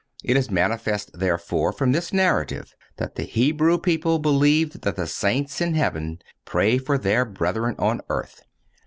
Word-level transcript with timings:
It 0.23 0.35
is 0.35 0.49
manifest, 0.49 1.11
therefore, 1.13 1.71
from 1.71 1.91
this 1.91 2.11
narrative 2.11 2.73
that 2.97 3.13
the 3.13 3.21
Hebrew 3.23 3.77
people 3.77 4.17
believed 4.17 4.81
that 4.81 4.95
the 4.95 5.05
saints 5.05 5.61
in 5.61 5.75
heaven 5.75 6.17
pray 6.43 6.79
for 6.79 6.97
their 6.97 7.23
brethren 7.23 7.75
on 7.77 8.01
earth. 8.09 8.41